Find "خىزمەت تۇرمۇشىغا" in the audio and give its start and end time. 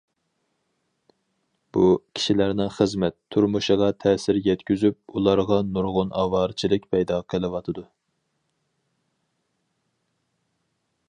2.77-3.89